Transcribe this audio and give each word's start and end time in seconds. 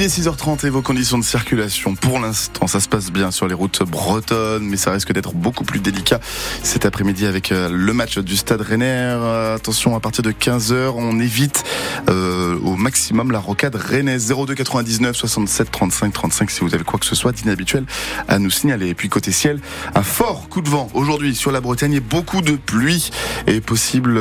Il 0.00 0.04
est 0.04 0.18
6h30 0.18 0.66
et 0.66 0.70
vos 0.70 0.80
conditions 0.80 1.18
de 1.18 1.24
circulation, 1.24 1.94
pour 1.94 2.20
l'instant, 2.20 2.66
ça 2.66 2.80
se 2.80 2.88
passe 2.88 3.12
bien 3.12 3.30
sur 3.30 3.46
les 3.46 3.52
routes 3.52 3.82
bretonnes, 3.82 4.64
mais 4.64 4.78
ça 4.78 4.92
risque 4.92 5.12
d'être 5.12 5.34
beaucoup 5.34 5.62
plus 5.62 5.78
délicat 5.78 6.20
cet 6.62 6.86
après-midi 6.86 7.26
avec 7.26 7.52
euh, 7.52 7.68
le 7.70 7.92
match 7.92 8.16
du 8.16 8.34
Stade 8.34 8.62
Rennais. 8.62 8.86
Euh, 8.86 9.56
attention, 9.56 9.94
à 9.94 10.00
partir 10.00 10.24
de 10.24 10.32
15h, 10.32 10.94
on 10.96 11.20
évite 11.20 11.64
euh, 12.08 12.58
au 12.64 12.76
maximum 12.76 13.30
la 13.30 13.40
rocade 13.40 13.74
Rennais 13.74 14.16
02 14.16 14.54
99 14.54 15.14
67 15.14 15.70
35 15.70 16.12
35 16.14 16.50
si 16.50 16.60
vous 16.60 16.74
avez 16.74 16.84
quoi 16.84 16.98
que 16.98 17.04
ce 17.04 17.14
soit 17.14 17.32
d'inhabituel 17.32 17.84
à 18.26 18.38
nous 18.38 18.48
signaler. 18.48 18.88
Et 18.88 18.94
puis 18.94 19.10
côté 19.10 19.32
ciel, 19.32 19.60
un 19.94 20.02
fort 20.02 20.48
coup 20.48 20.62
de 20.62 20.70
vent 20.70 20.88
aujourd'hui 20.94 21.34
sur 21.34 21.52
la 21.52 21.60
Bretagne 21.60 21.92
et 21.92 22.00
beaucoup 22.00 22.40
de 22.40 22.52
pluie 22.52 23.10
et 23.46 23.60
possible 23.60 24.18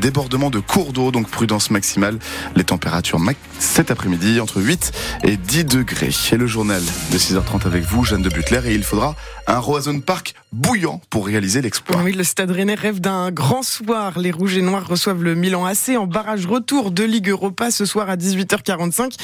débordement 0.00 0.48
de 0.48 0.60
cours 0.60 0.94
d'eau, 0.94 1.10
donc 1.10 1.28
prudence 1.28 1.70
maximale. 1.70 2.18
Les 2.56 2.64
températures 2.64 3.20
cet 3.58 3.90
après-midi 3.90 4.40
entre 4.40 4.62
8 4.62 4.93
et 5.22 5.36
10 5.36 5.64
degrés. 5.64 6.10
Et 6.10 6.36
le 6.36 6.46
journal 6.46 6.82
de 7.12 7.18
6h30 7.18 7.66
avec 7.66 7.84
vous, 7.84 8.04
Jeanne 8.04 8.22
de 8.22 8.28
Butler, 8.28 8.60
et 8.66 8.74
il 8.74 8.82
faudra 8.82 9.14
un 9.46 9.58
Roison 9.58 10.00
Park 10.00 10.34
bouillant 10.52 11.00
pour 11.10 11.26
réaliser 11.26 11.60
l'exploit. 11.60 12.00
Oui, 12.02 12.12
le 12.12 12.24
Stade 12.24 12.50
Rennais 12.50 12.74
rêve 12.74 13.00
d'un 13.00 13.30
grand 13.30 13.62
soir. 13.62 14.18
Les 14.18 14.30
Rouges 14.30 14.56
et 14.56 14.62
Noirs 14.62 14.86
reçoivent 14.86 15.22
le 15.22 15.34
Milan 15.34 15.64
AC 15.64 15.90
en 15.96 16.06
barrage 16.06 16.46
retour 16.46 16.90
de 16.90 17.04
Ligue 17.04 17.28
Europa 17.28 17.70
ce 17.70 17.84
soir 17.84 18.08
à 18.08 18.16
18h45. 18.16 19.14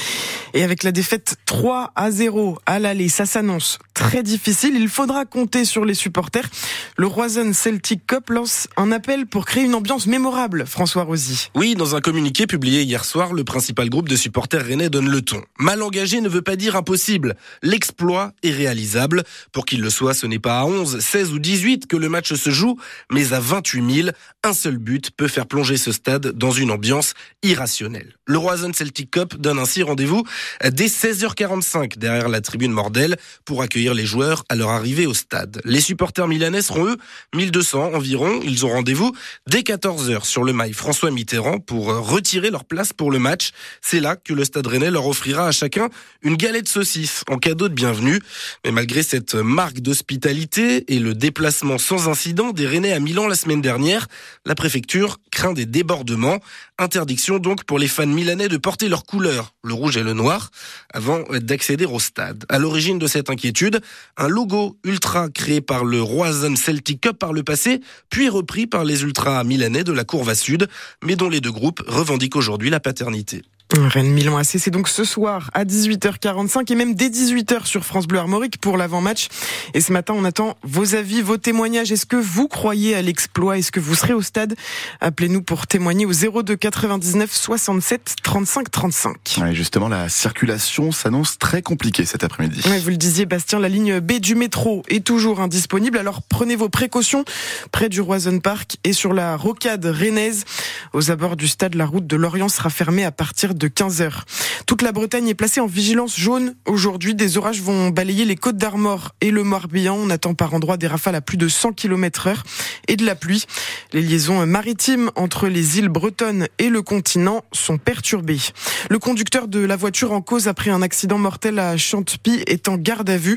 Et 0.54 0.64
avec 0.64 0.82
la 0.82 0.92
défaite 0.92 1.36
3 1.46 1.92
à 1.94 2.10
0 2.10 2.58
à 2.66 2.78
l'aller, 2.78 3.08
ça 3.08 3.26
s'annonce 3.26 3.78
très 3.94 4.22
difficile. 4.22 4.74
Il 4.76 4.88
faudra 4.88 5.24
compter 5.24 5.64
sur 5.64 5.84
les 5.84 5.94
supporters. 5.94 6.48
Le 6.96 7.06
Roison 7.06 7.52
Celtic 7.52 8.06
Cup 8.06 8.30
lance 8.30 8.66
un 8.76 8.92
appel 8.92 9.26
pour 9.26 9.44
créer 9.46 9.64
une 9.64 9.74
ambiance 9.74 10.06
mémorable. 10.06 10.64
François 10.66 11.04
Rosy. 11.04 11.50
Oui, 11.54 11.74
dans 11.74 11.94
un 11.94 12.00
communiqué 12.00 12.46
publié 12.46 12.82
hier 12.82 13.04
soir, 13.04 13.32
le 13.32 13.44
principal 13.44 13.88
groupe 13.90 14.08
de 14.08 14.16
supporters 14.16 14.64
rennais 14.64 14.90
donne 14.90 15.08
le 15.08 15.22
ton. 15.22 15.42
Mal 15.58 15.82
engagé 15.82 16.20
ne 16.20 16.28
veut 16.28 16.42
pas 16.42 16.56
dire 16.56 16.76
impossible. 16.76 17.36
L'exploit 17.62 18.32
est 18.42 18.52
réalisable. 18.52 19.22
Pour 19.52 19.66
qu'il 19.66 19.80
le 19.80 19.90
soit, 19.90 20.09
ce 20.14 20.26
n'est 20.26 20.38
pas 20.38 20.60
à 20.60 20.64
11, 20.64 21.00
16 21.00 21.32
ou 21.32 21.38
18 21.38 21.86
que 21.86 21.96
le 21.96 22.08
match 22.08 22.34
se 22.34 22.50
joue, 22.50 22.78
mais 23.10 23.32
à 23.32 23.40
28 23.40 24.02
000. 24.02 24.08
Un 24.42 24.52
seul 24.52 24.78
but 24.78 25.10
peut 25.10 25.28
faire 25.28 25.46
plonger 25.46 25.76
ce 25.76 25.92
stade 25.92 26.28
dans 26.28 26.50
une 26.50 26.70
ambiance 26.70 27.14
irrationnelle. 27.42 28.14
Le 28.26 28.38
Roison 28.38 28.72
Celtic 28.72 29.10
Cup 29.10 29.36
donne 29.36 29.58
ainsi 29.58 29.82
rendez-vous 29.82 30.24
dès 30.64 30.86
16h45 30.86 31.98
derrière 31.98 32.28
la 32.28 32.40
tribune 32.40 32.72
Mordel 32.72 33.16
pour 33.44 33.62
accueillir 33.62 33.94
les 33.94 34.06
joueurs 34.06 34.44
à 34.48 34.54
leur 34.54 34.70
arrivée 34.70 35.06
au 35.06 35.14
stade. 35.14 35.60
Les 35.64 35.80
supporters 35.80 36.28
milanais 36.28 36.62
seront 36.62 36.86
eux 36.86 36.96
1200 37.34 37.92
environ. 37.94 38.40
Ils 38.44 38.64
ont 38.64 38.70
rendez-vous 38.70 39.14
dès 39.46 39.60
14h 39.60 40.24
sur 40.24 40.44
le 40.44 40.52
mail 40.52 40.74
François 40.74 41.10
Mitterrand 41.10 41.58
pour 41.58 41.86
retirer 41.86 42.50
leur 42.50 42.64
place 42.64 42.92
pour 42.92 43.10
le 43.10 43.18
match. 43.18 43.50
C'est 43.80 44.00
là 44.00 44.16
que 44.16 44.32
le 44.32 44.44
stade 44.44 44.66
rennais 44.66 44.90
leur 44.90 45.06
offrira 45.06 45.46
à 45.46 45.52
chacun 45.52 45.88
une 46.22 46.36
galette 46.36 46.68
saucisse 46.68 47.24
en 47.28 47.38
cadeau 47.38 47.68
de 47.68 47.74
bienvenue. 47.74 48.20
Mais 48.64 48.72
malgré 48.72 49.02
cette 49.02 49.34
marque 49.34 49.80
d'hospitalité 50.00 50.94
et 50.94 50.98
le 50.98 51.14
déplacement 51.14 51.76
sans 51.76 52.08
incident 52.08 52.52
des 52.52 52.66
Rennais 52.66 52.92
à 52.92 53.00
Milan 53.00 53.28
la 53.28 53.34
semaine 53.34 53.60
dernière, 53.60 54.08
la 54.46 54.54
préfecture 54.54 55.18
craint 55.30 55.52
des 55.52 55.66
débordements. 55.66 56.38
Interdiction 56.78 57.38
donc 57.38 57.64
pour 57.64 57.78
les 57.78 57.86
fans 57.86 58.06
milanais 58.06 58.48
de 58.48 58.56
porter 58.56 58.88
leurs 58.88 59.04
couleurs, 59.04 59.52
le 59.62 59.74
rouge 59.74 59.98
et 59.98 60.02
le 60.02 60.14
noir, 60.14 60.50
avant 60.94 61.22
d'accéder 61.30 61.84
au 61.84 62.00
stade. 62.00 62.46
À 62.48 62.58
l'origine 62.58 62.98
de 62.98 63.06
cette 63.06 63.28
inquiétude, 63.28 63.82
un 64.16 64.28
logo 64.28 64.78
ultra 64.84 65.28
créé 65.28 65.60
par 65.60 65.84
le 65.84 66.00
Roison 66.00 66.56
Celtic 66.56 67.02
Cup 67.02 67.18
par 67.18 67.34
le 67.34 67.42
passé, 67.42 67.82
puis 68.08 68.30
repris 68.30 68.66
par 68.66 68.84
les 68.84 69.02
ultras 69.02 69.44
milanais 69.44 69.84
de 69.84 69.92
la 69.92 70.04
Courva 70.04 70.34
Sud, 70.34 70.66
mais 71.04 71.14
dont 71.14 71.28
les 71.28 71.42
deux 71.42 71.52
groupes 71.52 71.82
revendiquent 71.86 72.36
aujourd'hui 72.36 72.70
la 72.70 72.80
paternité. 72.80 73.42
Rennes 73.78 74.10
Milan 74.10 74.36
AC, 74.36 74.58
c'est 74.58 74.70
donc 74.70 74.88
ce 74.88 75.04
soir 75.04 75.48
à 75.54 75.64
18h45 75.64 76.72
et 76.72 76.74
même 76.74 76.94
dès 76.94 77.08
18h 77.08 77.66
sur 77.66 77.84
France 77.84 78.08
Bleu 78.08 78.18
Armorique 78.18 78.58
pour 78.58 78.76
l'avant-match. 78.76 79.28
Et 79.74 79.80
ce 79.80 79.92
matin, 79.92 80.14
on 80.16 80.24
attend 80.24 80.56
vos 80.64 80.96
avis, 80.96 81.22
vos 81.22 81.36
témoignages. 81.36 81.92
Est-ce 81.92 82.06
que 82.06 82.16
vous 82.16 82.48
croyez 82.48 82.96
à 82.96 83.02
l'exploit? 83.02 83.58
Est-ce 83.58 83.70
que 83.70 83.78
vous 83.78 83.94
serez 83.94 84.12
au 84.12 84.22
stade? 84.22 84.56
Appelez-nous 85.00 85.42
pour 85.42 85.68
témoigner 85.68 86.04
au 86.04 86.12
02 86.12 86.56
99 86.56 87.32
67 87.32 88.16
35 88.22 88.70
35. 88.70 89.16
Ouais, 89.40 89.54
justement, 89.54 89.88
la 89.88 90.08
circulation 90.08 90.90
s'annonce 90.90 91.38
très 91.38 91.62
compliquée 91.62 92.04
cet 92.04 92.24
après-midi. 92.24 92.62
Ouais, 92.66 92.80
vous 92.80 92.90
le 92.90 92.96
disiez, 92.96 93.24
Bastien, 93.24 93.60
la 93.60 93.68
ligne 93.68 94.00
B 94.00 94.14
du 94.14 94.34
métro 94.34 94.82
est 94.88 95.04
toujours 95.04 95.40
indisponible. 95.40 95.96
Alors 95.98 96.22
prenez 96.22 96.56
vos 96.56 96.68
précautions 96.68 97.24
près 97.70 97.88
du 97.88 98.00
Roison 98.00 98.40
Park 98.40 98.78
et 98.82 98.92
sur 98.92 99.14
la 99.14 99.36
rocade 99.36 99.84
rennaise. 99.84 100.44
Aux 100.92 101.12
abords 101.12 101.36
du 101.36 101.46
stade, 101.46 101.76
la 101.76 101.86
route 101.86 102.06
de 102.06 102.16
Lorient 102.16 102.48
sera 102.48 102.70
fermée 102.70 103.04
à 103.04 103.12
partir 103.12 103.54
de 103.54 103.59
de 103.60 103.68
15 103.68 104.02
heures. 104.02 104.24
Toute 104.66 104.82
la 104.82 104.90
Bretagne 104.90 105.28
est 105.28 105.34
placée 105.34 105.60
en 105.60 105.66
vigilance 105.66 106.18
jaune. 106.18 106.54
Aujourd'hui, 106.66 107.14
des 107.14 107.38
orages 107.38 107.60
vont 107.60 107.90
balayer 107.90 108.24
les 108.24 108.36
côtes 108.36 108.56
d'Armor 108.56 109.14
et 109.20 109.30
le 109.30 109.44
Morbihan. 109.44 109.96
On 109.96 110.10
attend 110.10 110.34
par 110.34 110.54
endroits 110.54 110.78
des 110.78 110.86
rafales 110.86 111.14
à 111.14 111.20
plus 111.20 111.36
de 111.36 111.46
100 111.46 111.74
km 111.74 112.26
heure 112.26 112.42
et 112.88 112.96
de 112.96 113.04
la 113.04 113.14
pluie. 113.14 113.44
Les 113.92 114.02
liaisons 114.02 114.46
maritimes 114.46 115.10
entre 115.14 115.48
les 115.48 115.78
îles 115.78 115.88
bretonnes 115.88 116.48
et 116.58 116.70
le 116.70 116.82
continent 116.82 117.44
sont 117.52 117.78
perturbées. 117.78 118.40
Le 118.88 118.98
conducteur 118.98 119.46
de 119.46 119.60
la 119.60 119.76
voiture 119.76 120.12
en 120.12 120.22
cause 120.22 120.48
après 120.48 120.70
un 120.70 120.82
accident 120.82 121.18
mortel 121.18 121.58
à 121.58 121.76
Chantepie 121.76 122.42
est 122.46 122.68
en 122.68 122.76
garde 122.76 123.10
à 123.10 123.18
vue. 123.18 123.36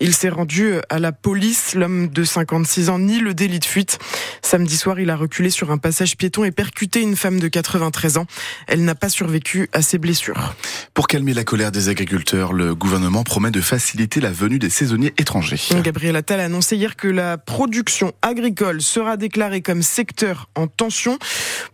Il 0.00 0.14
s'est 0.14 0.28
rendu 0.28 0.74
à 0.90 0.98
la 0.98 1.12
police. 1.12 1.74
L'homme 1.74 2.08
de 2.08 2.24
56 2.24 2.90
ans 2.90 2.98
nie 2.98 3.20
le 3.20 3.34
délit 3.34 3.60
de 3.60 3.64
fuite. 3.64 3.98
Samedi 4.42 4.76
soir, 4.76 5.00
il 5.00 5.08
a 5.08 5.16
reculé 5.16 5.48
sur 5.48 5.70
un 5.70 5.78
passage 5.78 6.16
piéton 6.16 6.44
et 6.44 6.50
percuté 6.50 7.00
une 7.00 7.16
femme 7.16 7.40
de 7.40 7.48
93 7.48 8.18
ans. 8.18 8.26
Elle 8.66 8.84
n'a 8.84 8.94
pas 8.94 9.08
survécu 9.08 9.61
à 9.72 9.82
ses 9.82 9.98
blessures. 9.98 10.54
Pour 10.94 11.06
calmer 11.06 11.34
la 11.34 11.44
colère 11.44 11.72
des 11.72 11.88
agriculteurs, 11.88 12.52
le 12.52 12.74
gouvernement 12.74 13.24
promet 13.24 13.50
de 13.50 13.60
faciliter 13.60 14.20
la 14.20 14.30
venue 14.30 14.58
des 14.58 14.70
saisonniers 14.70 15.14
étrangers. 15.18 15.60
Gabriel 15.82 16.16
Attal 16.16 16.40
a 16.40 16.44
annoncé 16.44 16.76
hier 16.76 16.96
que 16.96 17.08
la 17.08 17.38
production 17.38 18.12
agricole 18.22 18.82
sera 18.82 19.16
déclarée 19.16 19.62
comme 19.62 19.82
secteur 19.82 20.48
en 20.54 20.66
tension. 20.66 21.18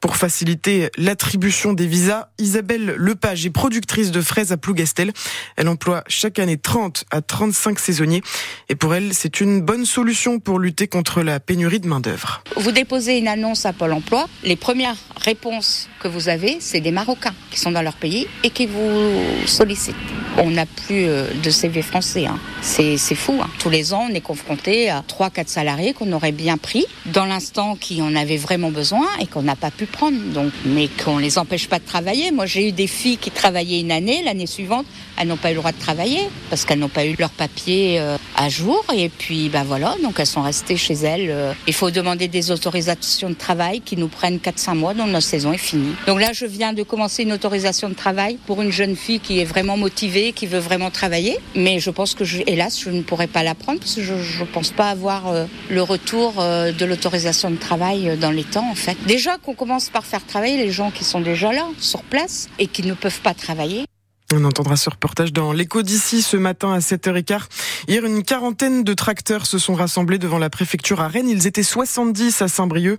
Pour 0.00 0.16
faciliter 0.16 0.91
l'attribution 0.97 1.72
des 1.72 1.87
visas, 1.87 2.28
Isabelle 2.38 2.94
Lepage 2.97 3.47
est 3.47 3.50
productrice 3.50 4.10
de 4.10 4.21
fraises 4.21 4.53
à 4.53 4.56
Plougastel. 4.56 5.12
Elle 5.56 5.69
emploie 5.69 6.04
chaque 6.06 6.38
année 6.38 6.59
30 6.59 7.04
à 7.10 7.21
35 7.21 7.78
saisonniers. 7.78 8.22
Et 8.69 8.75
pour 8.75 8.94
elle, 8.94 9.15
c'est 9.15 9.41
une 9.41 9.60
bonne 9.60 9.84
solution 9.84 10.38
pour 10.38 10.59
lutter 10.59 10.88
contre 10.88 11.22
la 11.22 11.41
pénurie 11.41 11.81
de 11.81 11.88
main-d'œuvre. 11.88 12.43
Vous 12.56 12.72
déposez 12.72 13.19
une 13.19 13.28
annonce 13.28 13.66
à 13.66 13.72
Pôle 13.72 13.93
emploi. 13.93 14.28
Les 14.44 14.56
premières 14.56 14.97
réponses 15.16 15.88
que 16.00 16.09
vous 16.09 16.28
avez, 16.28 16.59
c'est 16.60 16.81
des 16.81 16.91
Marocains 16.91 17.34
qui 17.50 17.59
sont 17.59 17.71
dans 17.71 17.78
leur 17.83 17.94
pays 17.94 18.27
et 18.44 18.50
qui 18.50 18.66
vous 18.66 19.47
sollicitent. 19.47 19.94
On 20.37 20.50
n'a 20.50 20.66
plus 20.66 21.06
euh, 21.06 21.25
de 21.43 21.50
CV 21.50 21.83
français. 21.83 22.27
Hein. 22.27 22.39
C'est 22.61 22.97
fou. 23.15 23.39
Hein. 23.43 23.49
Tous 23.59 23.71
les 23.71 23.93
ans, 23.93 24.06
on 24.11 24.15
est 24.15 24.21
confronté 24.21 24.89
à 24.89 25.03
3-4 25.03 25.49
salariés 25.49 25.93
qu'on 25.94 26.12
aurait 26.12 26.33
bien 26.33 26.56
pris 26.56 26.87
dans 27.06 27.25
l'instant 27.25 27.77
qui 27.81 28.03
en 28.03 28.15
avait 28.15 28.37
vraiment 28.37 28.71
besoin 28.71 29.06
et 29.21 29.27
qu'on 29.27 29.43
n'a 29.43 29.56
pas 29.56 29.71
pu 29.71 29.87
prendre. 29.87 30.19
Donc, 30.33 30.53
mais 30.65 30.89
qu'on 30.89 31.19
les 31.19 31.39
empêche 31.39 31.69
pas 31.69 31.78
de 31.78 31.84
travailler. 31.84 32.31
Moi, 32.31 32.47
j'ai 32.47 32.69
eu 32.69 32.72
des 32.72 32.87
filles 32.87 33.19
qui 33.19 33.31
travaillaient 33.31 33.81
une 33.81 33.93
année, 33.93 34.22
l'année 34.22 34.47
suivante, 34.47 34.87
elles 35.19 35.28
n'ont 35.28 35.37
pas 35.37 35.50
eu 35.50 35.55
le 35.55 35.60
droit 35.60 35.72
de 35.72 35.78
travailler 35.78 36.28
parce 36.50 36.65
qu'elles 36.65 36.78
n'ont 36.78 36.89
pas 36.89 37.05
eu 37.05 37.16
leur 37.19 37.31
papier 37.31 37.99
euh, 37.99 38.16
à 38.37 38.49
jour. 38.49 38.84
Et 38.97 39.09
puis, 39.09 39.49
ben 39.49 39.65
voilà, 39.65 39.97
donc 40.03 40.15
elles 40.19 40.27
sont 40.27 40.43
restées 40.43 40.77
chez 40.77 40.95
elles. 40.95 41.31
Euh. 41.31 41.53
Il 41.66 41.75
faut 41.75 41.91
demander 41.91 42.28
des 42.28 42.50
autorisations 42.50 43.31
de 43.31 43.34
travail 43.34 43.81
qui 43.81 43.97
nous 43.97 44.09
prennent 44.09 44.39
4-5 44.39 44.75
mois, 44.75 44.95
donc 44.95 45.09
notre 45.09 45.27
saison 45.27 45.53
est 45.53 45.59
finie. 45.59 45.95
Donc 46.06 46.21
là, 46.21 46.33
je 46.33 46.47
viens 46.47 46.72
de 46.72 46.83
commencer 46.83 47.25
une 47.25 47.33
autorisation 47.33 47.68
de 47.69 47.95
travail 47.95 48.39
pour 48.47 48.62
une 48.62 48.73
jeune 48.73 48.97
fille 48.97 49.21
qui 49.21 49.41
est 49.41 49.45
vraiment 49.45 49.77
motivée, 49.77 50.33
qui 50.33 50.47
veut 50.47 50.59
vraiment 50.59 50.91
travailler. 50.91 51.39
Mais 51.55 51.81
je 51.81 51.91
pense 51.91 52.15
que, 52.15 52.25
hélas, 52.47 52.81
je 52.81 52.91
ne 52.91 53.03
pourrai 53.03 53.27
pas 53.27 53.43
la 53.43 53.55
prendre 53.55 53.79
parce 53.79 53.95
que 53.95 54.03
je 54.03 54.15
ne 54.15 54.47
pense 54.47 54.71
pas 54.71 54.91
avoir 54.91 55.29
euh, 55.29 55.45
le 55.71 55.83
retour 55.83 56.34
de 56.37 56.84
l'autorisation 56.84 57.51
de 57.51 57.57
travail 57.57 58.17
dans 58.19 58.31
les 58.31 58.45
temps, 58.45 58.69
en 58.71 58.75
fait. 58.75 58.97
Déjà 59.07 59.37
qu'on 59.39 59.55
commence 59.55 59.91
par 59.91 60.05
faire 60.05 60.25
travailler 60.25 60.57
les 60.57 60.71
gens 60.71 60.91
qui 60.91 61.05
sont 61.05 61.21
déjà 61.21 61.53
là, 61.53 61.67
sur 61.78 62.03
place, 62.03 62.49
et 62.59 62.67
qui 62.67 62.83
ne 62.83 62.95
peuvent 62.95 63.21
pas 63.21 63.34
travailler. 63.34 63.84
On 64.31 64.45
entendra 64.45 64.77
ce 64.77 64.91
reportage 64.91 65.33
dans 65.33 65.54
l'écho 65.54 65.83
d'ici 65.83 66.21
ce 66.21 66.37
matin 66.37 66.75
à 66.75 66.81
7h15. 66.81 67.41
Hier, 67.86 68.04
une 68.04 68.25
quarantaine 68.25 68.83
de 68.83 68.95
tracteurs 68.95 69.47
se 69.47 69.59
sont 69.59 69.75
rassemblés 69.75 70.19
devant 70.19 70.39
la 70.39 70.51
préfecture 70.51 71.01
à 71.01 71.09
Rennes. 71.09 71.28
Ils 71.28 71.47
étaient 71.47 71.63
70 71.63 72.42
à 72.42 72.48
Saint-Brieuc. 72.48 72.98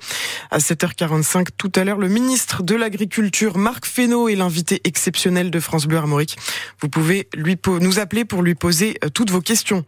À 0.52 0.60
7h45 0.60 1.48
tout 1.58 1.72
à 1.76 1.84
l'heure, 1.84 1.98
le 1.98 2.08
ministre 2.08 2.64
de 2.64 2.76
l'Agriculture, 2.76 3.58
Marc 3.58 3.86
Fesneau, 3.86 4.30
est 4.30 4.36
l'invité 4.36 4.80
exceptionnel 4.86 5.52
de 5.52 5.60
France 5.60 5.86
Bleu 5.86 5.98
Armorique. 5.98 6.38
Vous 6.82 6.88
pouvez 6.88 7.28
lui 7.36 7.58
nous 7.82 8.00
appeler 8.00 8.24
pour 8.24 8.42
lui 8.42 8.56
poser 8.56 8.98
euh, 9.04 9.10
toutes 9.10 9.32
vos 9.32 9.42
questions. 9.42 9.84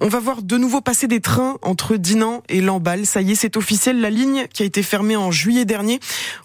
On 0.00 0.08
va 0.08 0.18
voir 0.18 0.42
de 0.42 0.56
nouveau 0.56 0.80
passer 0.80 1.06
des 1.06 1.20
trains 1.20 1.58
entre 1.62 1.96
Dinan 1.96 2.42
et 2.48 2.60
Lamballe. 2.60 3.06
Ça 3.06 3.22
y 3.22 3.32
est, 3.32 3.36
c'est 3.36 3.56
officiel. 3.56 4.00
La 4.00 4.10
ligne 4.10 4.46
qui 4.52 4.62
a 4.62 4.66
été 4.66 4.82
fermée 4.82 5.16
en 5.16 5.30
juillet 5.30 5.64
dernier 5.64 6.00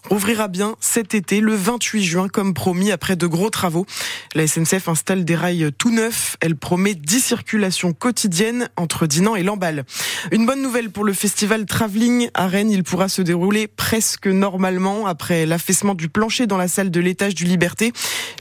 rouvrira 0.08 0.48
bien 0.48 0.76
cet 0.80 1.14
été, 1.14 1.40
le 1.40 1.54
28 1.54 2.04
juin, 2.04 2.28
comme 2.28 2.54
promis, 2.54 2.92
après 2.92 3.16
de 3.16 3.26
gros 3.26 3.50
travaux. 3.50 3.86
La 4.34 4.46
SNCF 4.46 4.88
installe 4.88 5.24
des 5.24 5.34
rails 5.34 5.70
tout 5.76 5.90
neufs. 5.90 6.36
Elle 6.40 6.56
promet 6.56 6.94
10 6.94 7.20
circulations 7.20 7.87
quotidienne 7.92 8.68
entre 8.76 9.06
Dinan 9.06 9.36
et 9.36 9.42
Lamballe. 9.42 9.84
Une 10.32 10.46
bonne 10.46 10.62
nouvelle 10.62 10.90
pour 10.90 11.04
le 11.04 11.12
festival 11.12 11.66
Travelling 11.66 12.30
à 12.34 12.46
Rennes, 12.46 12.70
il 12.70 12.84
pourra 12.84 13.08
se 13.08 13.22
dérouler 13.22 13.66
presque 13.66 14.26
normalement 14.26 15.06
après 15.06 15.46
l'affaissement 15.46 15.94
du 15.94 16.08
plancher 16.08 16.46
dans 16.46 16.56
la 16.56 16.68
salle 16.68 16.90
de 16.90 17.00
l'étage 17.00 17.34
du 17.34 17.44
Liberté. 17.44 17.92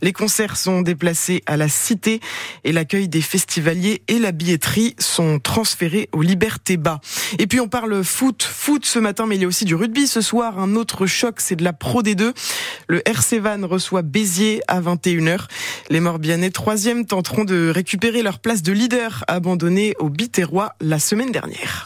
Les 0.01 0.13
concerts 0.13 0.57
sont 0.57 0.81
déplacés 0.81 1.43
à 1.45 1.57
la 1.57 1.69
Cité 1.69 2.19
et 2.63 2.71
l'accueil 2.71 3.07
des 3.07 3.21
festivaliers 3.21 4.01
et 4.07 4.19
la 4.19 4.31
billetterie 4.31 4.95
sont 4.99 5.39
transférés 5.39 6.09
au 6.11 6.21
Liberté 6.21 6.77
Bas. 6.77 6.99
Et 7.39 7.47
puis 7.47 7.59
on 7.59 7.67
parle 7.67 8.03
foot, 8.03 8.43
foot 8.43 8.85
ce 8.85 8.99
matin, 8.99 9.25
mais 9.25 9.35
il 9.35 9.41
y 9.41 9.45
a 9.45 9.47
aussi 9.47 9.65
du 9.65 9.75
rugby 9.75 10.07
ce 10.07 10.21
soir. 10.21 10.59
Un 10.59 10.75
autre 10.75 11.05
choc, 11.05 11.35
c'est 11.39 11.55
de 11.55 11.63
la 11.63 11.73
Pro 11.73 12.03
D2. 12.03 12.33
Le 12.87 13.07
RC 13.07 13.39
Van 13.39 13.67
reçoit 13.67 14.01
Béziers 14.01 14.61
à 14.69 14.79
21h. 14.79 15.47
Les 15.89 15.99
Morbihanais, 15.99 16.51
troisième, 16.51 17.05
tenteront 17.05 17.43
de 17.43 17.69
récupérer 17.69 18.23
leur 18.23 18.39
place 18.39 18.63
de 18.63 18.71
leader 18.71 19.25
abandonnée 19.27 19.93
au 19.99 20.09
Biterrois 20.09 20.73
la 20.79 20.97
semaine 20.97 21.31
dernière. 21.31 21.85